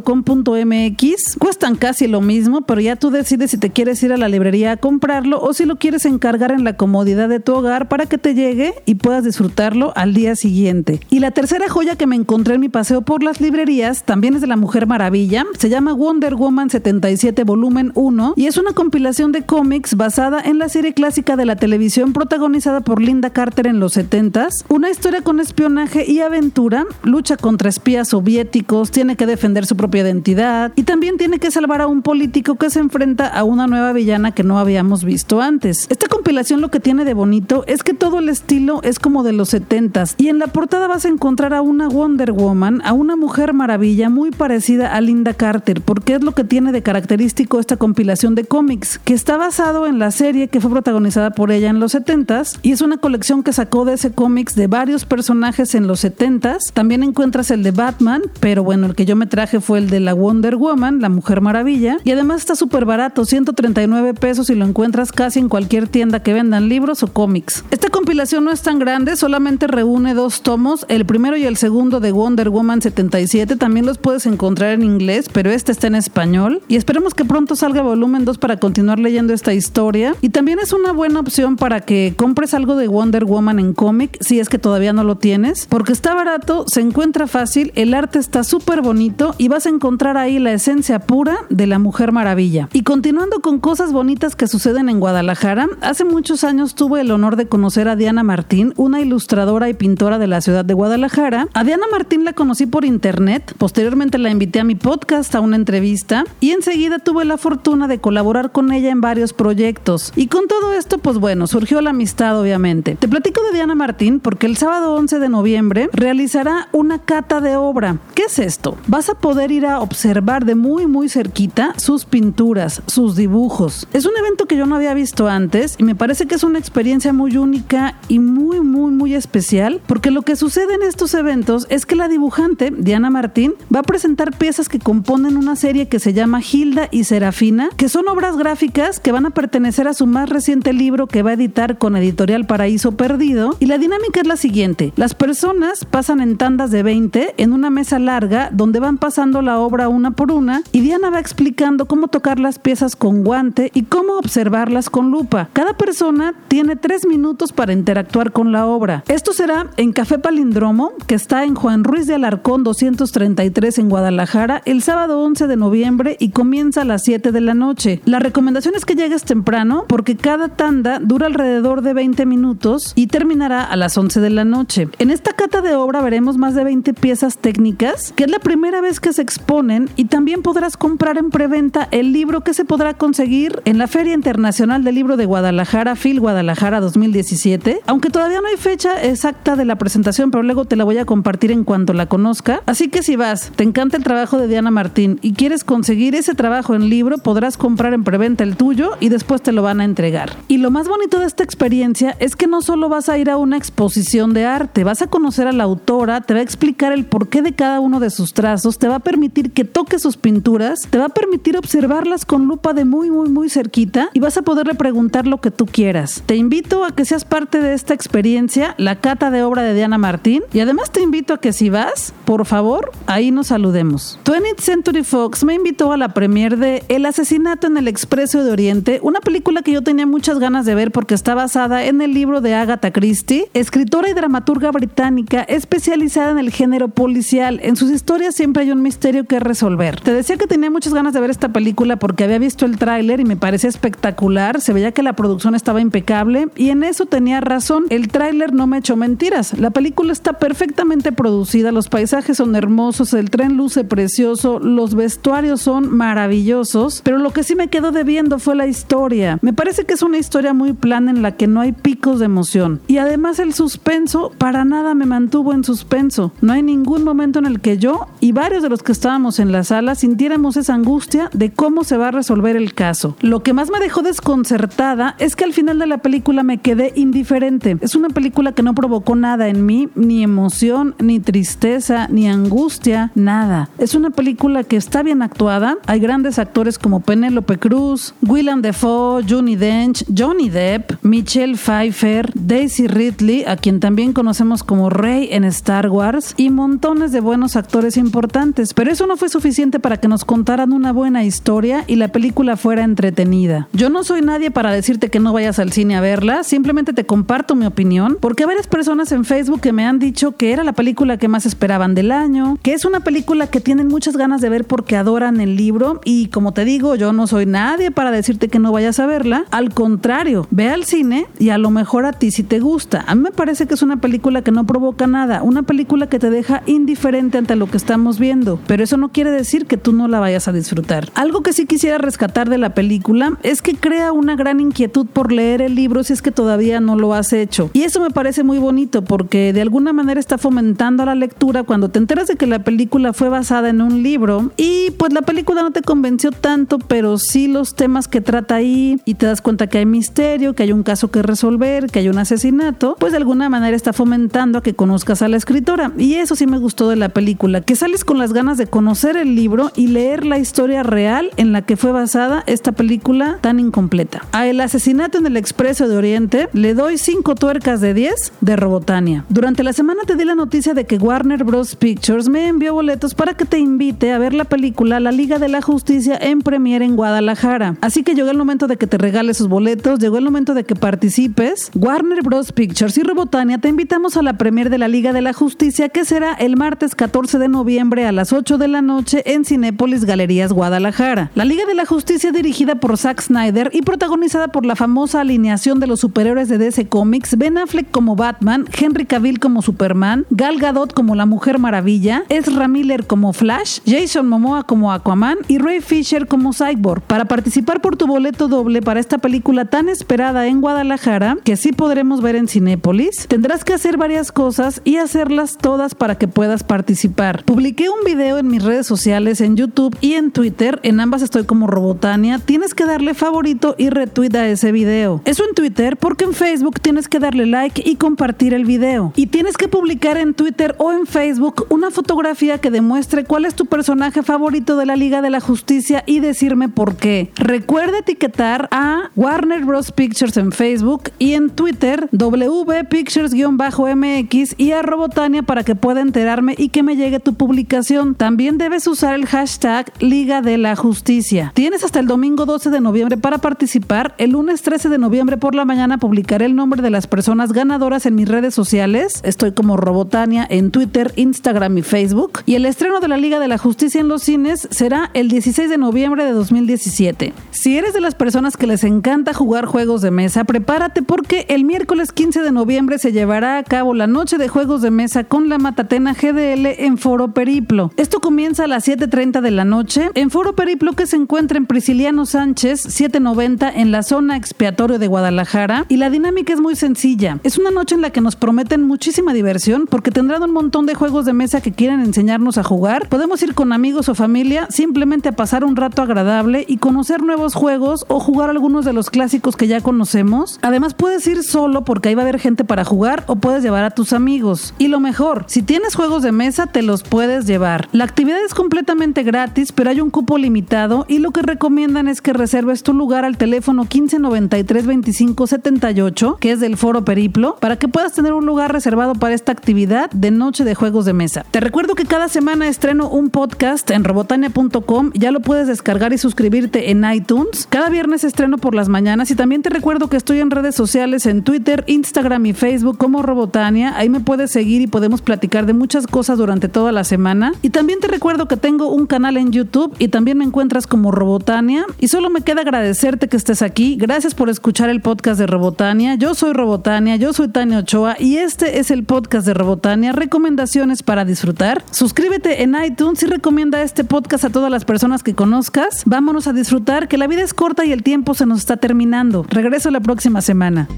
amazon.com.mx. 0.03 1.37
Cuestan 1.37 1.75
casi 1.75 2.07
lo 2.07 2.21
mismo, 2.21 2.61
pero 2.61 2.81
ya 2.81 2.95
tú 2.95 3.09
decides 3.09 3.51
si 3.51 3.57
te 3.57 3.69
quieres 3.69 4.01
ir 4.03 4.13
a 4.13 4.17
la 4.17 4.27
librería 4.27 4.73
a 4.73 4.77
comprarlo 4.77 5.41
o 5.41 5.53
si 5.53 5.65
lo 5.65 5.77
quieres 5.77 6.05
encargar 6.05 6.51
en 6.51 6.63
la 6.63 6.75
comodidad 6.77 7.29
de 7.29 7.39
tu 7.39 7.53
hogar 7.55 7.87
para 7.87 8.05
que 8.05 8.17
te 8.17 8.33
llegue 8.33 8.73
y 8.85 8.95
puedas 8.95 9.23
disfrutarlo 9.23 9.93
al 9.95 10.13
día 10.13 10.35
siguiente. 10.35 10.99
Y 11.09 11.19
la 11.19 11.31
tercera 11.31 11.69
joya 11.69 11.95
que 11.95 12.07
me 12.07 12.15
encontré 12.15 12.55
en 12.55 12.61
mi 12.61 12.69
paseo 12.69 13.01
por 13.01 13.23
las 13.23 13.41
librerías 13.41 14.03
también 14.03 14.35
es 14.35 14.41
de 14.41 14.47
la 14.47 14.57
Mujer 14.57 14.87
Maravilla. 14.87 15.45
Se 15.57 15.69
llama 15.69 15.93
Wonder 15.93 16.35
Woman 16.35 16.69
77 16.69 17.43
Volumen 17.43 17.91
1 17.95 18.33
y 18.35 18.47
es 18.47 18.57
una 18.57 18.73
compilación 18.73 19.31
de 19.31 19.43
cómics 19.43 19.95
basada 19.95 20.41
en 20.41 20.59
la 20.59 20.69
serie 20.69 20.93
clásica 20.93 21.35
de 21.35 21.45
la 21.45 21.55
televisión 21.55 22.13
protagonizada 22.13 22.81
por 22.81 23.01
Linda 23.01 23.29
Carter 23.31 23.67
en 23.67 23.79
los 23.79 23.97
70s. 23.97 24.65
Una 24.69 24.89
historia 24.89 25.21
con 25.21 25.39
espionaje 25.39 26.09
y 26.09 26.19
aventura, 26.19 26.85
lucha 27.03 27.37
contra 27.37 27.69
espías 27.69 28.09
soviéticos, 28.09 28.91
tiene 28.91 29.15
que 29.15 29.25
defender 29.25 29.65
su 29.65 29.75
propia 29.75 29.92
identidad 29.99 30.71
y 30.75 30.83
también 30.83 31.17
tiene 31.17 31.39
que 31.39 31.51
salvar 31.51 31.81
a 31.81 31.87
un 31.87 32.01
político 32.01 32.55
que 32.55 32.69
se 32.69 32.79
enfrenta 32.79 33.27
a 33.27 33.43
una 33.43 33.67
nueva 33.67 33.93
villana 33.93 34.31
que 34.31 34.43
no 34.43 34.59
habíamos 34.59 35.03
visto 35.03 35.41
antes. 35.41 35.87
Esta 35.89 36.07
compilación 36.07 36.61
lo 36.61 36.69
que 36.69 36.79
tiene 36.79 37.05
de 37.05 37.13
bonito 37.13 37.63
es 37.67 37.83
que 37.83 37.93
todo 37.93 38.19
el 38.19 38.29
estilo 38.29 38.81
es 38.83 38.99
como 38.99 39.23
de 39.23 39.33
los 39.33 39.53
70s 39.53 40.15
y 40.17 40.29
en 40.29 40.39
la 40.39 40.47
portada 40.47 40.87
vas 40.87 41.05
a 41.05 41.09
encontrar 41.09 41.53
a 41.53 41.61
una 41.61 41.87
Wonder 41.87 42.31
Woman, 42.31 42.81
a 42.83 42.93
una 42.93 43.15
mujer 43.15 43.53
maravilla 43.53 44.09
muy 44.09 44.31
parecida 44.31 44.93
a 44.93 45.01
Linda 45.01 45.33
Carter, 45.33 45.81
porque 45.81 46.15
es 46.15 46.23
lo 46.23 46.33
que 46.33 46.43
tiene 46.43 46.71
de 46.71 46.81
característico 46.81 47.59
esta 47.59 47.77
compilación 47.77 48.35
de 48.35 48.45
cómics, 48.45 48.99
que 49.03 49.13
está 49.13 49.37
basado 49.37 49.87
en 49.87 49.99
la 49.99 50.11
serie 50.11 50.47
que 50.47 50.61
fue 50.61 50.71
protagonizada 50.71 51.31
por 51.31 51.51
ella 51.51 51.69
en 51.69 51.79
los 51.79 51.95
70s 51.95 52.59
y 52.61 52.71
es 52.71 52.81
una 52.81 52.97
colección 52.97 53.43
que 53.43 53.53
sacó 53.53 53.85
de 53.85 53.93
ese 53.93 54.11
cómics 54.11 54.55
de 54.55 54.67
varios 54.67 55.05
personajes 55.05 55.75
en 55.75 55.87
los 55.87 56.03
70s. 56.03 56.71
También 56.73 57.03
encuentras 57.03 57.51
el 57.51 57.63
de 57.63 57.71
Batman, 57.71 58.21
pero 58.39 58.63
bueno, 58.63 58.87
el 58.87 58.95
que 58.95 59.05
yo 59.05 59.15
me 59.15 59.25
traje 59.25 59.59
fue 59.59 59.79
el 59.79 59.82
de 59.89 59.99
la 59.99 60.13
Wonder 60.13 60.55
Woman, 60.55 61.01
la 61.01 61.09
Mujer 61.09 61.41
Maravilla, 61.41 61.97
y 62.03 62.11
además 62.11 62.41
está 62.41 62.55
súper 62.55 62.85
barato, 62.85 63.25
139 63.25 64.13
pesos 64.13 64.49
y 64.49 64.55
lo 64.55 64.65
encuentras 64.65 65.11
casi 65.11 65.39
en 65.39 65.49
cualquier 65.49 65.87
tienda 65.87 66.21
que 66.21 66.33
vendan 66.33 66.69
libros 66.69 67.03
o 67.03 67.07
cómics. 67.11 67.63
Esta 67.71 67.89
compilación 67.89 68.43
no 68.43 68.51
es 68.51 68.61
tan 68.61 68.79
grande, 68.79 69.15
solamente 69.15 69.67
reúne 69.67 70.13
dos 70.13 70.41
tomos, 70.41 70.85
el 70.89 71.05
primero 71.05 71.37
y 71.37 71.45
el 71.45 71.57
segundo 71.57 71.99
de 71.99 72.11
Wonder 72.11 72.49
Woman 72.49 72.81
77, 72.81 73.55
también 73.55 73.85
los 73.85 73.97
puedes 73.97 74.25
encontrar 74.25 74.73
en 74.73 74.83
inglés, 74.83 75.29
pero 75.31 75.51
este 75.51 75.71
está 75.71 75.87
en 75.87 75.95
español 75.95 76.61
y 76.67 76.75
esperemos 76.75 77.13
que 77.13 77.25
pronto 77.25 77.55
salga 77.55 77.81
volumen 77.81 78.25
2 78.25 78.37
para 78.37 78.57
continuar 78.57 78.99
leyendo 78.99 79.33
esta 79.33 79.53
historia 79.53 80.15
y 80.21 80.29
también 80.29 80.59
es 80.59 80.73
una 80.73 80.91
buena 80.91 81.19
opción 81.19 81.55
para 81.57 81.81
que 81.81 82.13
compres 82.15 82.53
algo 82.53 82.75
de 82.75 82.87
Wonder 82.87 83.25
Woman 83.25 83.59
en 83.59 83.73
cómic 83.73 84.17
si 84.21 84.39
es 84.39 84.49
que 84.49 84.59
todavía 84.59 84.93
no 84.93 85.03
lo 85.03 85.17
tienes, 85.17 85.65
porque 85.67 85.93
está 85.93 86.13
barato, 86.13 86.65
se 86.67 86.81
encuentra 86.81 87.27
fácil, 87.27 87.71
el 87.75 87.93
arte 87.93 88.19
está 88.19 88.43
súper 88.43 88.81
bonito 88.81 89.35
y 89.37 89.47
vas 89.47 89.62
a 89.65 89.69
encontrar 89.69 90.17
ahí 90.17 90.39
la 90.39 90.53
esencia 90.53 90.99
pura 90.99 91.37
de 91.49 91.67
la 91.67 91.79
Mujer 91.79 92.11
Maravilla. 92.11 92.69
Y 92.73 92.83
continuando 92.83 93.39
con 93.41 93.59
cosas 93.59 93.91
bonitas 93.91 94.35
que 94.35 94.47
suceden 94.47 94.89
en 94.89 94.99
Guadalajara, 94.99 95.67
hace 95.81 96.05
muchos 96.05 96.43
años 96.43 96.75
tuve 96.75 97.01
el 97.01 97.11
honor 97.11 97.35
de 97.35 97.47
conocer 97.47 97.87
a 97.87 97.95
Diana 97.95 98.23
Martín, 98.23 98.73
una 98.77 99.01
ilustradora 99.01 99.69
y 99.69 99.73
pintora 99.73 100.19
de 100.19 100.27
la 100.27 100.41
ciudad 100.41 100.65
de 100.65 100.73
Guadalajara. 100.73 101.47
A 101.53 101.63
Diana 101.63 101.85
Martín 101.91 102.23
la 102.23 102.33
conocí 102.33 102.65
por 102.65 102.85
internet, 102.85 103.53
posteriormente 103.57 104.17
la 104.17 104.29
invité 104.29 104.59
a 104.59 104.63
mi 104.63 104.75
podcast 104.75 105.33
a 105.35 105.41
una 105.41 105.55
entrevista 105.55 106.25
y 106.39 106.51
enseguida 106.51 106.99
tuve 106.99 107.25
la 107.25 107.37
fortuna 107.37 107.87
de 107.87 107.99
colaborar 107.99 108.51
con 108.51 108.71
ella 108.71 108.89
en 108.89 109.01
varios 109.01 109.33
proyectos. 109.33 110.11
Y 110.15 110.27
con 110.27 110.47
todo 110.47 110.73
esto, 110.73 110.97
pues 110.97 111.17
bueno, 111.17 111.47
surgió 111.47 111.81
la 111.81 111.91
amistad 111.91 112.39
obviamente. 112.39 112.95
Te 112.95 113.07
platico 113.07 113.41
de 113.43 113.53
Diana 113.53 113.75
Martín 113.75 114.19
porque 114.19 114.47
el 114.47 114.57
sábado 114.57 114.93
11 114.95 115.19
de 115.19 115.29
noviembre 115.29 115.89
realizará 115.93 116.67
una 116.71 116.99
cata 116.99 117.41
de 117.41 117.55
obra. 117.55 117.97
¿Qué 118.13 118.23
es 118.23 118.39
esto? 118.39 118.77
Vas 118.87 119.09
a 119.09 119.15
poder 119.15 119.51
ir 119.53 119.65
a 119.65 119.79
observar 119.79 120.45
de 120.45 120.55
muy 120.55 120.87
muy 120.87 121.09
cerquita 121.09 121.73
sus 121.77 122.05
pinturas, 122.05 122.81
sus 122.87 123.15
dibujos. 123.15 123.87
Es 123.93 124.05
un 124.05 124.17
evento 124.17 124.45
que 124.45 124.57
yo 124.57 124.65
no 124.65 124.75
había 124.75 124.93
visto 124.93 125.27
antes 125.27 125.75
y 125.77 125.83
me 125.83 125.95
parece 125.95 126.25
que 126.25 126.35
es 126.35 126.43
una 126.43 126.59
experiencia 126.59 127.13
muy 127.13 127.37
única 127.37 127.95
y 128.07 128.19
muy 128.19 128.61
muy 128.61 128.91
muy 128.91 129.15
especial 129.15 129.81
porque 129.87 130.11
lo 130.11 130.23
que 130.23 130.35
sucede 130.35 130.75
en 130.75 130.83
estos 130.83 131.13
eventos 131.13 131.67
es 131.69 131.85
que 131.85 131.95
la 131.95 132.07
dibujante, 132.07 132.71
Diana 132.75 133.09
Martín, 133.09 133.53
va 133.73 133.79
a 133.79 133.83
presentar 133.83 134.37
piezas 134.37 134.69
que 134.69 134.79
componen 134.79 135.37
una 135.37 135.55
serie 135.55 135.87
que 135.87 135.99
se 135.99 136.13
llama 136.13 136.41
Hilda 136.41 136.87
y 136.91 137.03
Serafina, 137.03 137.69
que 137.77 137.89
son 137.89 138.07
obras 138.07 138.37
gráficas 138.37 138.99
que 138.99 139.11
van 139.11 139.25
a 139.25 139.29
pertenecer 139.31 139.87
a 139.87 139.93
su 139.93 140.07
más 140.07 140.29
reciente 140.29 140.73
libro 140.73 141.07
que 141.07 141.21
va 141.21 141.31
a 141.31 141.33
editar 141.33 141.77
con 141.77 141.95
Editorial 141.95 142.45
Paraíso 142.45 142.93
Perdido. 142.93 143.55
Y 143.59 143.67
la 143.67 143.77
dinámica 143.77 144.21
es 144.21 144.27
la 144.27 144.37
siguiente. 144.37 144.93
Las 144.95 145.13
personas 145.13 145.85
pasan 145.85 146.21
en 146.21 146.37
tandas 146.37 146.71
de 146.71 146.83
20 146.83 147.35
en 147.37 147.53
una 147.53 147.69
mesa 147.69 147.99
larga 147.99 148.49
donde 148.51 148.79
van 148.79 148.97
pasando 148.97 149.41
la 149.43 149.59
obra 149.59 149.89
una 149.89 150.11
por 150.11 150.31
una 150.31 150.63
y 150.71 150.81
Diana 150.81 151.09
va 151.09 151.19
explicando 151.19 151.85
cómo 151.85 152.07
tocar 152.07 152.39
las 152.39 152.59
piezas 152.59 152.95
con 152.95 153.23
guante 153.23 153.71
y 153.73 153.83
cómo 153.83 154.17
observarlas 154.17 154.89
con 154.89 155.11
lupa. 155.11 155.49
Cada 155.53 155.77
persona 155.77 156.33
tiene 156.47 156.75
tres 156.75 157.05
minutos 157.05 157.51
para 157.53 157.73
interactuar 157.73 158.31
con 158.31 158.51
la 158.51 158.65
obra. 158.65 159.03
Esto 159.07 159.33
será 159.33 159.67
en 159.77 159.93
Café 159.93 160.17
Palindromo, 160.19 160.93
que 161.07 161.15
está 161.15 161.43
en 161.43 161.55
Juan 161.55 161.83
Ruiz 161.83 162.07
de 162.07 162.15
Alarcón 162.15 162.63
233 162.63 163.79
en 163.79 163.89
Guadalajara, 163.89 164.61
el 164.65 164.81
sábado 164.81 165.19
11 165.21 165.47
de 165.47 165.55
noviembre 165.55 166.17
y 166.19 166.29
comienza 166.29 166.81
a 166.81 166.85
las 166.85 167.03
7 167.03 167.31
de 167.31 167.41
la 167.41 167.53
noche. 167.53 168.01
La 168.05 168.19
recomendación 168.19 168.75
es 168.75 168.85
que 168.85 168.95
llegues 168.95 169.23
temprano 169.23 169.85
porque 169.87 170.15
cada 170.15 170.49
tanda 170.49 170.99
dura 170.99 171.27
alrededor 171.27 171.81
de 171.81 171.93
20 171.93 172.25
minutos 172.25 172.93
y 172.95 173.07
terminará 173.07 173.63
a 173.63 173.75
las 173.75 173.97
11 173.97 174.19
de 174.19 174.29
la 174.29 174.45
noche. 174.45 174.87
En 174.99 175.11
esta 175.11 175.33
cata 175.33 175.61
de 175.61 175.75
obra 175.75 176.01
veremos 176.01 176.37
más 176.37 176.55
de 176.55 176.63
20 176.63 176.93
piezas 176.93 177.37
técnicas, 177.37 178.13
que 178.15 178.23
es 178.23 178.31
la 178.31 178.39
primera 178.39 178.81
vez 178.81 178.99
que 178.99 179.13
se 179.13 179.21
exponen 179.33 179.89
y 179.95 180.05
también 180.05 180.43
podrás 180.43 180.77
comprar 180.77 181.17
en 181.17 181.31
preventa 181.31 181.87
el 181.89 182.13
libro 182.13 182.41
que 182.41 182.53
se 182.53 182.65
podrá 182.65 182.93
conseguir 182.93 183.61
en 183.65 183.79
la 183.79 183.87
Feria 183.87 184.13
Internacional 184.13 184.83
del 184.83 184.93
Libro 184.93 185.17
de 185.17 185.25
Guadalajara, 185.25 185.95
FIL 185.95 186.19
Guadalajara 186.19 186.79
2017, 186.79 187.81
aunque 187.87 188.11
todavía 188.11 188.41
no 188.41 188.47
hay 188.47 188.57
fecha 188.57 189.01
exacta 189.01 189.55
de 189.55 189.65
la 189.65 189.77
presentación, 189.77 190.29
pero 190.29 190.43
luego 190.43 190.65
te 190.65 190.75
la 190.75 190.83
voy 190.83 190.99
a 190.99 191.05
compartir 191.05 191.51
en 191.51 191.63
cuanto 191.63 191.93
la 191.93 192.05
conozca. 192.05 192.61
Así 192.67 192.89
que 192.89 193.01
si 193.01 193.15
vas, 193.15 193.51
te 193.55 193.63
encanta 193.63 193.97
el 193.97 194.03
trabajo 194.03 194.37
de 194.37 194.47
Diana 194.47 194.69
Martín 194.69 195.17
y 195.23 195.33
quieres 195.33 195.63
conseguir 195.63 196.13
ese 196.13 196.35
trabajo 196.35 196.75
en 196.75 196.89
libro, 196.89 197.17
podrás 197.17 197.57
comprar 197.57 197.93
en 197.93 198.03
preventa 198.03 198.43
el 198.43 198.55
tuyo 198.55 198.91
y 198.99 199.09
después 199.09 199.41
te 199.41 199.51
lo 199.51 199.63
van 199.63 199.81
a 199.81 199.85
entregar. 199.85 200.33
Y 200.47 200.57
lo 200.57 200.69
más 200.69 200.87
bonito 200.87 201.19
de 201.19 201.25
esta 201.25 201.43
experiencia 201.43 202.15
es 202.19 202.35
que 202.35 202.45
no 202.45 202.61
solo 202.61 202.87
vas 202.87 203.09
a 203.09 203.17
ir 203.17 203.31
a 203.31 203.37
una 203.37 203.57
exposición 203.57 204.35
de 204.35 204.45
arte, 204.45 204.83
vas 204.83 205.01
a 205.01 205.07
conocer 205.07 205.47
a 205.47 205.53
la 205.53 205.63
autora, 205.63 206.21
te 206.21 206.35
va 206.35 206.39
a 206.39 206.43
explicar 206.43 206.93
el 206.93 207.05
porqué 207.05 207.41
de 207.41 207.53
cada 207.53 207.79
uno 207.79 207.99
de 207.99 208.11
sus 208.11 208.33
trazos, 208.33 208.77
te 208.77 208.87
va 208.87 208.95
a 208.95 208.99
permitir 208.99 209.22
que 209.29 209.63
toques 209.63 210.01
sus 210.01 210.17
pinturas, 210.17 210.87
te 210.89 210.97
va 210.97 211.05
a 211.05 211.09
permitir 211.09 211.57
observarlas 211.57 212.25
con 212.25 212.47
lupa 212.47 212.73
de 212.73 212.85
muy, 212.85 213.09
muy, 213.09 213.29
muy 213.29 213.49
cerquita 213.49 214.09
y 214.13 214.19
vas 214.19 214.37
a 214.37 214.41
poderle 214.41 214.75
preguntar 214.75 215.27
lo 215.27 215.39
que 215.39 215.51
tú 215.51 215.65
quieras. 215.65 216.23
Te 216.25 216.35
invito 216.35 216.83
a 216.83 216.93
que 216.93 217.05
seas 217.05 217.23
parte 217.25 217.61
de 217.61 217.73
esta 217.73 217.93
experiencia, 217.93 218.75
la 218.77 218.99
cata 218.99 219.31
de 219.31 219.43
obra 219.43 219.61
de 219.63 219.73
Diana 219.73 219.97
Martín, 219.97 220.43
y 220.51 220.59
además 220.59 220.91
te 220.91 221.01
invito 221.01 221.33
a 221.33 221.39
que 221.39 221.53
si 221.53 221.69
vas, 221.69 222.13
por 222.25 222.45
favor, 222.45 222.91
ahí 223.07 223.31
nos 223.31 223.47
saludemos. 223.47 224.19
20th 224.25 224.59
Century 224.59 225.03
Fox 225.03 225.43
me 225.43 225.53
invitó 225.53 225.91
a 225.91 225.97
la 225.97 226.13
premier 226.13 226.57
de 226.57 226.83
El 226.89 227.05
asesinato 227.05 227.67
en 227.67 227.77
el 227.77 227.87
Expreso 227.87 228.43
de 228.43 228.51
Oriente, 228.51 228.99
una 229.03 229.19
película 229.19 229.61
que 229.61 229.71
yo 229.71 229.81
tenía 229.81 230.05
muchas 230.05 230.39
ganas 230.39 230.65
de 230.65 230.75
ver 230.75 230.91
porque 230.91 231.13
está 231.13 231.35
basada 231.35 231.85
en 231.85 232.01
el 232.01 232.13
libro 232.13 232.41
de 232.41 232.55
Agatha 232.55 232.91
Christie, 232.91 233.49
escritora 233.53 234.09
y 234.09 234.13
dramaturga 234.13 234.71
británica 234.71 235.43
especializada 235.43 236.31
en 236.31 236.39
el 236.39 236.51
género 236.51 236.89
policial. 236.89 237.59
En 237.63 237.75
sus 237.75 237.91
historias 237.91 238.35
siempre 238.35 238.63
hay 238.63 238.71
un 238.71 238.81
misterio 238.81 239.12
que 239.21 239.39
resolver. 239.39 239.99
Te 240.01 240.13
decía 240.13 240.37
que 240.37 240.47
tenía 240.47 240.71
muchas 240.71 240.93
ganas 240.93 241.13
de 241.13 241.19
ver 241.19 241.29
esta 241.29 241.49
película 241.49 241.97
porque 241.97 242.23
había 242.23 242.39
visto 242.39 242.65
el 242.65 242.77
tráiler 242.77 243.19
y 243.19 243.25
me 243.25 243.37
parecía 243.37 243.69
espectacular. 243.69 244.59
Se 244.61 244.73
veía 244.73 244.91
que 244.91 245.03
la 245.03 245.13
producción 245.13 245.53
estaba 245.53 245.79
impecable 245.79 246.47
y 246.55 246.69
en 246.69 246.83
eso 246.83 247.05
tenía 247.05 247.39
razón. 247.39 247.85
El 247.89 248.07
tráiler 248.07 248.53
no 248.53 248.65
me 248.65 248.79
echó 248.79 248.95
mentiras. 248.95 249.57
La 249.59 249.69
película 249.69 250.11
está 250.11 250.33
perfectamente 250.33 251.11
producida, 251.11 251.71
los 251.71 251.89
paisajes 251.89 252.37
son 252.37 252.55
hermosos, 252.55 253.13
el 253.13 253.29
tren 253.29 253.55
luce 253.57 253.83
precioso, 253.83 254.59
los 254.59 254.95
vestuarios 254.95 255.61
son 255.61 255.95
maravillosos, 255.95 257.01
pero 257.03 257.19
lo 257.19 257.31
que 257.31 257.43
sí 257.43 257.55
me 257.55 257.67
quedó 257.67 257.91
debiendo 257.91 258.39
fue 258.39 258.55
la 258.55 258.67
historia. 258.67 259.37
Me 259.41 259.53
parece 259.53 259.85
que 259.85 259.93
es 259.93 260.01
una 260.01 260.17
historia 260.17 260.53
muy 260.53 260.73
plana 260.73 261.11
en 261.11 261.21
la 261.21 261.35
que 261.35 261.47
no 261.47 261.61
hay 261.61 261.71
picos 261.71 262.19
de 262.19 262.25
emoción. 262.25 262.81
Y 262.87 262.97
además 262.97 263.39
el 263.39 263.53
suspenso 263.53 264.31
para 264.37 264.65
nada 264.65 264.95
me 264.95 265.05
mantuvo 265.05 265.53
en 265.53 265.63
suspenso. 265.63 266.31
No 266.41 266.53
hay 266.53 266.63
ningún 266.63 267.03
momento 267.03 267.39
en 267.39 267.45
el 267.45 267.59
que 267.59 267.77
yo 267.77 268.07
y 268.19 268.31
varios 268.31 268.63
de 268.63 268.69
los 268.69 268.83
que 268.83 268.91
estábamos 269.03 269.39
en 269.39 269.51
la 269.51 269.65
sala 269.65 269.95
sintiéramos 269.95 270.55
esa 270.55 270.75
angustia 270.75 271.29
de 271.33 271.51
cómo 271.51 271.83
se 271.83 271.97
va 271.97 272.07
a 272.07 272.11
resolver 272.11 272.55
el 272.55 272.73
caso. 272.73 273.17
Lo 273.19 273.43
que 273.43 273.51
más 273.51 273.69
me 273.69 273.81
dejó 273.81 274.01
desconcertada 274.01 275.17
es 275.19 275.35
que 275.35 275.43
al 275.43 275.51
final 275.51 275.77
de 275.77 275.87
la 275.87 275.97
película 275.97 276.41
me 276.41 276.59
quedé 276.59 276.93
indiferente. 276.95 277.77
Es 277.81 277.95
una 277.95 278.07
película 278.07 278.53
que 278.53 278.63
no 278.63 278.73
provocó 278.73 279.17
nada 279.17 279.49
en 279.49 279.65
mí, 279.65 279.89
ni 279.95 280.23
emoción, 280.23 280.95
ni 280.99 281.19
tristeza, 281.19 282.07
ni 282.09 282.29
angustia, 282.29 283.11
nada. 283.13 283.67
Es 283.77 283.93
una 283.93 284.09
película 284.09 284.63
que 284.63 284.77
está 284.77 285.03
bien 285.03 285.21
actuada. 285.21 285.75
Hay 285.85 285.99
grandes 285.99 286.39
actores 286.39 286.79
como 286.79 287.01
Penélope 287.01 287.59
Cruz, 287.59 288.15
Willem 288.21 288.61
Dafoe, 288.61 289.25
Johnny 289.27 289.57
Dench, 289.57 290.05
Johnny 290.17 290.47
Depp, 290.49 290.93
Michelle 291.01 291.57
Pfeiffer, 291.57 292.31
Daisy 292.35 292.87
Ridley, 292.87 293.43
a 293.45 293.57
quien 293.57 293.81
también 293.81 294.13
conocemos 294.13 294.63
como 294.63 294.89
Rey 294.89 295.27
en 295.33 295.43
Star 295.43 295.89
Wars, 295.89 296.35
y 296.37 296.51
montones 296.51 297.11
de 297.11 297.19
buenos 297.19 297.57
actores 297.57 297.97
importantes. 297.97 298.73
Pero 298.73 298.92
eso 298.93 299.07
no 299.07 299.17
fue 299.17 299.27
suficiente 299.27 299.79
para 299.79 299.97
que 299.97 300.07
nos 300.07 300.23
contaran 300.23 300.71
una 300.71 300.93
buena 300.93 301.23
historia 301.23 301.83
y 301.87 301.95
la 301.95 302.09
película 302.09 302.57
fuera 302.57 302.83
entretenida. 302.83 303.67
Yo 303.73 303.89
no 303.89 304.03
soy 304.03 304.21
nadie 304.21 304.51
para 304.51 304.71
decirte 304.71 305.09
que 305.09 305.19
no 305.19 305.33
vayas 305.33 305.57
al 305.57 305.71
cine 305.71 305.95
a 305.95 306.01
verla, 306.01 306.43
simplemente 306.43 306.93
te 306.93 307.03
comparto 307.03 307.55
mi 307.55 307.65
opinión, 307.65 308.17
porque 308.19 308.43
hay 308.43 308.47
varias 308.47 308.67
personas 308.67 309.11
en 309.11 309.25
Facebook 309.25 309.61
que 309.61 309.73
me 309.73 309.85
han 309.85 309.97
dicho 309.97 310.33
que 310.33 310.53
era 310.53 310.63
la 310.63 310.73
película 310.73 311.17
que 311.17 311.27
más 311.27 311.47
esperaban 311.47 311.95
del 311.95 312.11
año, 312.11 312.59
que 312.61 312.73
es 312.73 312.85
una 312.85 312.99
película 312.99 313.47
que 313.47 313.59
tienen 313.59 313.87
muchas 313.87 314.15
ganas 314.15 314.41
de 314.41 314.49
ver 314.49 314.65
porque 314.65 314.95
adoran 314.95 315.41
el 315.41 315.55
libro 315.55 315.99
y 316.05 316.27
como 316.27 316.53
te 316.53 316.63
digo, 316.63 316.93
yo 316.93 317.13
no 317.13 317.25
soy 317.25 317.47
nadie 317.47 317.89
para 317.89 318.11
decirte 318.11 318.47
que 318.47 318.59
no 318.59 318.71
vayas 318.71 318.99
a 318.99 319.07
verla, 319.07 319.45
al 319.49 319.73
contrario, 319.73 320.45
ve 320.51 320.69
al 320.69 320.83
cine 320.85 321.25
y 321.39 321.49
a 321.49 321.57
lo 321.57 321.71
mejor 321.71 322.05
a 322.05 322.13
ti 322.13 322.29
si 322.29 322.43
te 322.43 322.59
gusta. 322.59 323.03
A 323.07 323.15
mí 323.15 323.23
me 323.23 323.31
parece 323.31 323.65
que 323.65 323.73
es 323.73 323.81
una 323.81 323.97
película 323.97 324.43
que 324.43 324.51
no 324.51 324.67
provoca 324.67 325.07
nada, 325.07 325.41
una 325.41 325.63
película 325.63 326.07
que 326.07 326.19
te 326.19 326.29
deja 326.29 326.61
indiferente 326.67 327.39
ante 327.39 327.55
lo 327.55 327.65
que 327.71 327.77
estamos 327.77 328.19
viendo, 328.19 328.59
pero 328.73 328.85
eso 328.85 328.97
no 328.97 329.09
quiere 329.09 329.29
decir 329.29 329.67
que 329.67 329.77
tú 329.77 329.93
no 329.93 330.07
la 330.07 330.19
vayas 330.19 330.47
a 330.47 330.51
disfrutar. 330.51 331.11
Algo 331.13 331.43
que 331.43 331.53
sí 331.53 331.67
quisiera 331.67 331.99
rescatar 331.99 332.49
de 332.49 332.57
la 332.57 332.73
película 332.73 333.37
es 333.43 333.61
que 333.61 333.75
crea 333.75 334.11
una 334.11 334.35
gran 334.35 334.59
inquietud 334.59 335.05
por 335.05 335.31
leer 335.31 335.61
el 335.61 335.75
libro 335.75 336.03
si 336.03 336.11
es 336.11 336.23
que 336.23 336.31
todavía 336.31 336.79
no 336.79 336.95
lo 336.95 337.13
has 337.13 337.33
hecho. 337.33 337.69
Y 337.73 337.83
eso 337.83 338.01
me 338.01 338.09
parece 338.09 338.43
muy 338.43 338.57
bonito 338.57 339.03
porque 339.03 339.53
de 339.53 339.61
alguna 339.61 339.93
manera 339.93 340.19
está 340.19 340.39
fomentando 340.39 341.05
la 341.05 341.13
lectura 341.13 341.61
cuando 341.61 341.89
te 341.89 341.99
enteras 341.99 342.25
de 342.25 342.35
que 342.35 342.47
la 342.47 342.63
película 342.63 343.13
fue 343.13 343.29
basada 343.29 343.69
en 343.69 343.79
un 343.79 344.01
libro 344.01 344.51
y 344.57 344.89
pues 344.97 345.13
la 345.13 345.21
película 345.21 345.61
no 345.61 345.69
te 345.69 345.83
convenció 345.83 346.31
tanto, 346.31 346.79
pero 346.79 347.19
sí 347.19 347.47
los 347.47 347.75
temas 347.75 348.07
que 348.07 348.21
trata 348.21 348.55
ahí 348.55 348.99
y 349.05 349.13
te 349.13 349.27
das 349.27 349.41
cuenta 349.41 349.67
que 349.67 349.77
hay 349.77 349.85
misterio, 349.85 350.55
que 350.55 350.63
hay 350.63 350.71
un 350.71 350.81
caso 350.81 351.11
que 351.11 351.21
resolver, 351.21 351.91
que 351.91 351.99
hay 351.99 352.09
un 352.09 352.17
asesinato, 352.17 352.95
pues 352.99 353.11
de 353.11 353.19
alguna 353.19 353.49
manera 353.49 353.77
está 353.77 353.93
fomentando 353.93 354.57
a 354.57 354.63
que 354.63 354.73
conozcas 354.73 355.21
a 355.21 355.27
la 355.27 355.37
escritora. 355.37 355.91
Y 355.95 356.15
eso 356.15 356.35
sí 356.35 356.47
me 356.47 356.57
gustó 356.57 356.89
de 356.89 356.95
la 356.95 357.09
película, 357.09 357.61
que 357.61 357.75
sales 357.75 358.03
con 358.03 358.17
las 358.17 358.33
ganas 358.33 358.57
de 358.57 358.62
conocer 358.67 359.17
el 359.17 359.35
libro 359.35 359.71
y 359.75 359.87
leer 359.87 360.25
la 360.25 360.37
historia 360.37 360.83
real 360.83 361.31
en 361.37 361.51
la 361.51 361.61
que 361.61 361.77
fue 361.77 361.91
basada 361.91 362.43
esta 362.47 362.71
película 362.71 363.37
tan 363.41 363.59
incompleta. 363.59 364.25
A 364.31 364.47
El 364.47 364.59
asesinato 364.61 365.17
en 365.17 365.25
el 365.25 365.37
Expreso 365.37 365.87
de 365.87 365.97
Oriente 365.97 366.49
le 366.53 366.73
doy 366.73 366.97
5 366.97 367.35
tuercas 367.35 367.81
de 367.81 367.93
10 367.93 368.33
de 368.41 368.55
Robotania. 368.55 369.25
Durante 369.29 369.63
la 369.63 369.73
semana 369.73 370.03
te 370.05 370.15
di 370.15 370.25
la 370.25 370.35
noticia 370.35 370.73
de 370.73 370.85
que 370.85 370.97
Warner 370.97 371.43
Bros. 371.43 371.75
Pictures 371.75 372.29
me 372.29 372.47
envió 372.47 372.73
boletos 372.73 373.13
para 373.13 373.35
que 373.35 373.45
te 373.45 373.59
invite 373.59 374.11
a 374.11 374.19
ver 374.19 374.33
la 374.33 374.45
película 374.45 374.99
La 374.99 375.11
Liga 375.11 375.39
de 375.39 375.49
la 375.49 375.61
Justicia 375.61 376.17
en 376.19 376.41
premiere 376.41 376.85
en 376.85 376.95
Guadalajara. 376.95 377.77
Así 377.81 378.03
que 378.03 378.15
llegó 378.15 378.29
el 378.29 378.37
momento 378.37 378.67
de 378.67 378.77
que 378.77 378.87
te 378.87 378.97
regales 378.97 379.37
sus 379.37 379.47
boletos, 379.47 379.99
llegó 379.99 380.17
el 380.17 380.25
momento 380.25 380.53
de 380.53 380.63
que 380.63 380.75
participes. 380.75 381.71
Warner 381.75 382.21
Bros. 382.21 382.51
Pictures 382.51 382.97
y 382.97 383.03
Robotania 383.03 383.57
te 383.57 383.69
invitamos 383.69 384.17
a 384.17 384.21
la 384.21 384.37
premiere 384.37 384.69
de 384.69 384.77
La 384.77 384.87
Liga 384.87 385.13
de 385.13 385.21
la 385.21 385.33
Justicia 385.33 385.89
que 385.89 386.05
será 386.05 386.33
el 386.33 386.55
martes 386.55 386.95
14 386.95 387.39
de 387.39 387.47
noviembre 387.47 388.05
a 388.05 388.11
las 388.11 388.33
8 388.33 388.52
de 388.57 388.67
la 388.67 388.81
noche 388.81 389.23
en 389.25 389.45
Cinépolis 389.45 390.05
Galerías 390.05 390.53
Guadalajara. 390.53 391.31
La 391.35 391.45
Liga 391.45 391.65
de 391.65 391.75
la 391.75 391.85
Justicia 391.85 392.31
dirigida 392.31 392.75
por 392.75 392.97
Zack 392.97 393.21
Snyder 393.21 393.69
y 393.73 393.81
protagonizada 393.81 394.49
por 394.49 394.65
la 394.65 394.75
famosa 394.75 395.21
alineación 395.21 395.79
de 395.79 395.87
los 395.87 395.99
superhéroes 395.99 396.49
de 396.49 396.57
DC 396.57 396.87
Comics, 396.87 397.37
Ben 397.37 397.57
Affleck 397.57 397.89
como 397.91 398.15
Batman, 398.15 398.65
Henry 398.77 399.05
Cavill 399.05 399.39
como 399.39 399.61
Superman, 399.61 400.25
Gal 400.29 400.59
Gadot 400.59 400.93
como 400.93 401.15
la 401.15 401.25
Mujer 401.25 401.59
Maravilla, 401.59 402.23
Ezra 402.29 402.67
Miller 402.67 403.07
como 403.07 403.33
Flash, 403.33 403.79
Jason 403.85 404.27
Momoa 404.27 404.63
como 404.63 404.91
Aquaman 404.91 405.37
y 405.47 405.57
Ray 405.57 405.81
Fisher 405.81 406.27
como 406.27 406.53
Cyborg. 406.53 407.01
Para 407.01 407.25
participar 407.25 407.81
por 407.81 407.97
tu 407.97 408.07
boleto 408.07 408.47
doble 408.47 408.81
para 408.81 408.99
esta 408.99 409.17
película 409.17 409.65
tan 409.65 409.89
esperada 409.89 410.47
en 410.47 410.61
Guadalajara, 410.61 411.37
que 411.43 411.57
sí 411.57 411.71
podremos 411.71 412.21
ver 412.21 412.35
en 412.35 412.47
Cinépolis, 412.47 413.27
tendrás 413.27 413.63
que 413.63 413.73
hacer 413.73 413.97
varias 413.97 414.31
cosas 414.31 414.81
y 414.83 414.97
hacerlas 414.97 415.57
todas 415.57 415.95
para 415.95 416.17
que 416.17 416.27
puedas 416.27 416.63
participar. 416.63 417.43
Publiqué 417.45 417.89
un 417.89 418.03
video 418.05 418.37
en 418.37 418.42
mis 418.43 418.63
redes 418.63 418.85
sociales, 418.85 419.41
en 419.41 419.55
YouTube 419.55 419.97
y 420.01 420.13
en 420.13 420.31
Twitter, 420.31 420.79
en 420.83 420.99
ambas 420.99 421.21
estoy 421.21 421.45
como 421.45 421.67
Robotania, 421.67 422.39
tienes 422.39 422.73
que 422.73 422.85
darle 422.85 423.13
favorito 423.13 423.75
y 423.77 423.89
retweet 423.89 424.35
a 424.35 424.47
ese 424.47 424.71
video. 424.71 425.21
Eso 425.25 425.43
en 425.47 425.55
Twitter 425.55 425.97
porque 425.97 426.25
en 426.25 426.33
Facebook 426.33 426.79
tienes 426.81 427.07
que 427.07 427.19
darle 427.19 427.45
like 427.45 427.81
y 427.85 427.95
compartir 427.95 428.53
el 428.53 428.65
video. 428.65 429.13
Y 429.15 429.27
tienes 429.27 429.57
que 429.57 429.67
publicar 429.67 430.17
en 430.17 430.33
Twitter 430.33 430.75
o 430.77 430.91
en 430.91 431.07
Facebook 431.07 431.65
una 431.69 431.91
fotografía 431.91 432.57
que 432.57 432.69
demuestre 432.69 433.23
cuál 433.23 433.45
es 433.45 433.55
tu 433.55 433.65
personaje 433.65 434.23
favorito 434.23 434.75
de 434.77 434.85
la 434.85 434.95
Liga 434.95 435.21
de 435.21 435.29
la 435.29 435.39
Justicia 435.39 436.03
y 436.05 436.19
decirme 436.19 436.69
por 436.69 436.95
qué. 436.95 437.31
Recuerda 437.35 437.99
etiquetar 437.99 438.67
a 438.71 439.09
Warner 439.15 439.63
Bros. 439.65 439.91
Pictures 439.91 440.37
en 440.37 440.51
Facebook 440.51 441.11
y 441.19 441.33
en 441.33 441.49
Twitter 441.49 442.09
W 442.11 442.83
Pictures-MX 442.89 444.55
y 444.57 444.71
a 444.71 444.81
Robotania 444.81 445.43
para 445.43 445.63
que 445.63 445.75
pueda 445.75 446.01
enterarme 446.01 446.55
y 446.57 446.69
que 446.69 446.83
me 446.83 446.95
llegue 446.95 447.19
tu 447.19 447.35
publicación. 447.35 448.15
También 448.15 448.32
también 448.33 448.57
debes 448.57 448.87
usar 448.87 449.13
el 449.13 449.27
hashtag 449.27 449.93
Liga 449.99 450.41
de 450.41 450.57
la 450.57 450.75
Justicia. 450.75 451.51
Tienes 451.53 451.83
hasta 451.83 451.99
el 451.99 452.07
domingo 452.07 452.47
12 452.47 452.71
de 452.71 452.81
noviembre 452.81 453.15
para 453.15 453.37
participar. 453.37 454.15
El 454.17 454.31
lunes 454.31 454.63
13 454.63 454.89
de 454.89 454.97
noviembre 454.97 455.37
por 455.37 455.53
la 455.53 455.65
mañana 455.65 455.99
publicaré 455.99 456.45
el 456.45 456.55
nombre 456.55 456.81
de 456.81 456.89
las 456.89 457.05
personas 457.05 457.53
ganadoras 457.53 458.07
en 458.07 458.15
mis 458.15 458.27
redes 458.27 458.55
sociales. 458.55 459.21
Estoy 459.23 459.51
como 459.51 459.77
Robotania 459.77 460.47
en 460.49 460.71
Twitter, 460.71 461.13
Instagram 461.15 461.77
y 461.77 461.83
Facebook. 461.83 462.39
Y 462.47 462.55
el 462.55 462.65
estreno 462.65 463.01
de 463.01 463.07
la 463.07 463.17
Liga 463.17 463.39
de 463.39 463.47
la 463.47 463.59
Justicia 463.59 464.01
en 464.01 464.07
los 464.07 464.23
cines 464.23 464.67
será 464.71 465.11
el 465.13 465.29
16 465.29 465.69
de 465.69 465.77
noviembre 465.77 466.25
de 466.25 466.31
2017. 466.31 467.33
Si 467.51 467.77
eres 467.77 467.93
de 467.93 468.01
las 468.01 468.15
personas 468.15 468.57
que 468.57 468.65
les 468.65 468.83
encanta 468.83 469.35
jugar 469.35 469.67
juegos 469.67 470.01
de 470.01 470.09
mesa, 470.09 470.43
prepárate 470.43 471.03
porque 471.03 471.45
el 471.49 471.65
miércoles 471.65 472.11
15 472.11 472.41
de 472.41 472.51
noviembre 472.51 472.97
se 472.97 473.11
llevará 473.11 473.59
a 473.59 473.63
cabo 473.63 473.93
la 473.93 474.07
noche 474.07 474.39
de 474.39 474.47
juegos 474.47 474.81
de 474.81 474.89
mesa 474.89 475.23
con 475.23 475.49
la 475.49 475.59
Matatena 475.59 476.15
GDL 476.15 476.65
en 476.79 476.97
Foro 476.97 477.31
Periplo. 477.31 477.91
Esto 477.95 478.22
comienza 478.23 478.63
a 478.63 478.67
las 478.67 478.87
7.30 478.87 479.41
de 479.41 479.51
la 479.51 479.65
noche 479.65 480.09
en 480.13 480.31
Foro 480.31 480.55
Periplo 480.55 480.93
que 480.93 481.07
se 481.07 481.17
encuentra 481.17 481.57
en 481.57 481.65
Prisciliano 481.65 482.25
Sánchez 482.25 482.79
790 482.79 483.69
en 483.69 483.91
la 483.91 484.01
zona 484.01 484.37
expiatorio 484.37 484.97
de 484.97 485.07
Guadalajara 485.07 485.85
y 485.89 485.97
la 485.97 486.09
dinámica 486.09 486.53
es 486.53 486.61
muy 486.61 486.77
sencilla. 486.77 487.39
Es 487.43 487.57
una 487.57 487.69
noche 487.69 487.95
en 487.95 488.01
la 488.01 488.11
que 488.11 488.21
nos 488.21 488.37
prometen 488.37 488.81
muchísima 488.83 489.33
diversión 489.33 489.87
porque 489.87 490.09
tendrán 490.09 490.41
un 490.41 490.53
montón 490.53 490.85
de 490.85 490.95
juegos 490.95 491.25
de 491.25 491.33
mesa 491.33 491.59
que 491.59 491.73
quieren 491.73 491.99
enseñarnos 491.99 492.57
a 492.57 492.63
jugar. 492.63 493.09
Podemos 493.09 493.43
ir 493.43 493.55
con 493.55 493.73
amigos 493.73 494.07
o 494.07 494.15
familia 494.15 494.67
simplemente 494.69 495.27
a 495.27 495.33
pasar 495.33 495.65
un 495.65 495.75
rato 495.75 496.01
agradable 496.01 496.63
y 496.65 496.77
conocer 496.77 497.23
nuevos 497.23 497.55
juegos 497.55 498.05
o 498.07 498.21
jugar 498.21 498.49
algunos 498.49 498.85
de 498.85 498.93
los 498.93 499.09
clásicos 499.09 499.57
que 499.57 499.67
ya 499.67 499.81
conocemos. 499.81 500.59
Además 500.61 500.93
puedes 500.93 501.27
ir 501.27 501.43
solo 501.43 501.83
porque 501.83 502.07
ahí 502.07 502.15
va 502.15 502.21
a 502.21 502.25
haber 502.25 502.39
gente 502.39 502.63
para 502.63 502.85
jugar 502.85 503.25
o 503.27 503.35
puedes 503.35 503.63
llevar 503.63 503.83
a 503.83 503.91
tus 503.91 504.13
amigos. 504.13 504.73
Y 504.77 504.87
lo 504.87 505.01
mejor, 505.01 505.43
si 505.47 505.61
tienes 505.61 505.95
juegos 505.95 506.23
de 506.23 506.31
mesa 506.31 506.67
te 506.67 506.83
los 506.83 507.03
puedes 507.03 507.45
llevar. 507.45 507.89
Actividad 508.13 508.45
es 508.45 508.53
completamente 508.53 509.23
gratis, 509.23 509.71
pero 509.71 509.89
hay 509.89 509.99
un 509.99 510.11
cupo 510.11 510.37
limitado 510.37 511.03
y 511.07 511.17
lo 511.17 511.31
que 511.31 511.41
recomiendan 511.41 512.07
es 512.07 512.21
que 512.21 512.31
reserves 512.31 512.83
tu 512.83 512.93
lugar 512.93 513.25
al 513.25 513.37
teléfono 513.37 513.85
1593 513.85 514.85
25 514.85 515.47
78, 515.47 516.37
que 516.39 516.51
es 516.51 516.59
del 516.59 516.77
Foro 516.77 517.03
Periplo, 517.03 517.55
para 517.59 517.77
que 517.77 517.87
puedas 517.87 518.13
tener 518.13 518.33
un 518.33 518.45
lugar 518.45 518.71
reservado 518.71 519.15
para 519.15 519.33
esta 519.33 519.51
actividad 519.51 520.11
de 520.11 520.29
noche 520.29 520.63
de 520.63 520.75
juegos 520.75 521.05
de 521.05 521.13
mesa. 521.13 521.43
Te 521.49 521.59
recuerdo 521.59 521.95
que 521.95 522.05
cada 522.05 522.29
semana 522.29 522.67
estreno 522.67 523.09
un 523.09 523.31
podcast 523.31 523.89
en 523.89 524.03
robotania.com, 524.03 525.09
ya 525.15 525.31
lo 525.31 525.39
puedes 525.39 525.67
descargar 525.67 526.13
y 526.13 526.19
suscribirte 526.19 526.91
en 526.91 527.03
iTunes. 527.11 527.65
Cada 527.67 527.89
viernes 527.89 528.23
estreno 528.23 528.59
por 528.59 528.75
las 528.75 528.89
mañanas 528.89 529.31
y 529.31 529.35
también 529.35 529.63
te 529.63 529.71
recuerdo 529.71 530.07
que 530.07 530.17
estoy 530.17 530.39
en 530.39 530.51
redes 530.51 530.75
sociales 530.75 531.25
en 531.25 531.41
Twitter, 531.41 531.83
Instagram 531.87 532.45
y 532.45 532.53
Facebook 532.53 532.99
como 532.99 533.23
Robotania. 533.23 533.97
Ahí 533.97 534.09
me 534.09 534.19
puedes 534.19 534.51
seguir 534.51 534.83
y 534.83 534.87
podemos 534.87 535.23
platicar 535.23 535.65
de 535.65 535.73
muchas 535.73 536.05
cosas 536.05 536.37
durante 536.37 536.69
toda 536.69 536.91
la 536.91 537.03
semana. 537.03 537.53
Y 537.63 537.71
también 537.71 538.02
te 538.03 538.09
recuerdo 538.09 538.49
que 538.49 538.57
tengo 538.57 538.89
un 538.89 539.07
canal 539.07 539.37
en 539.37 539.53
YouTube 539.53 539.95
y 539.97 540.09
también 540.09 540.37
me 540.37 540.43
encuentras 540.43 540.87
como 540.87 541.09
Robotania. 541.09 541.85
Y 541.99 542.09
solo 542.09 542.29
me 542.29 542.41
queda 542.41 542.59
agradecerte 542.59 543.29
que 543.29 543.37
estés 543.37 543.61
aquí. 543.61 543.95
Gracias 543.95 544.35
por 544.35 544.49
escuchar 544.49 544.89
el 544.89 544.99
podcast 544.99 545.39
de 545.39 545.47
Robotania. 545.47 546.15
Yo 546.15 546.35
soy 546.35 546.51
Robotania, 546.51 547.15
yo 547.15 547.31
soy 547.31 547.47
Tania 547.47 547.79
Ochoa 547.79 548.17
y 548.19 548.35
este 548.35 548.79
es 548.79 548.91
el 548.91 549.05
podcast 549.05 549.47
de 549.47 549.53
Robotania. 549.53 550.11
Recomendaciones 550.11 551.01
para 551.01 551.23
disfrutar. 551.23 551.81
Suscríbete 551.91 552.63
en 552.63 552.75
iTunes 552.75 553.23
y 553.23 553.27
recomienda 553.27 553.81
este 553.81 554.03
podcast 554.03 554.43
a 554.43 554.49
todas 554.49 554.69
las 554.69 554.83
personas 554.83 555.23
que 555.23 555.33
conozcas. 555.33 556.03
Vámonos 556.05 556.47
a 556.47 556.51
disfrutar 556.51 557.07
que 557.07 557.17
la 557.17 557.27
vida 557.27 557.41
es 557.41 557.53
corta 557.53 557.85
y 557.85 557.93
el 557.93 558.03
tiempo 558.03 558.33
se 558.33 558.45
nos 558.45 558.59
está 558.59 558.75
terminando. 558.75 559.45
Regreso 559.47 559.89
la 559.91 560.01
próxima 560.01 560.41
semana. 560.41 560.89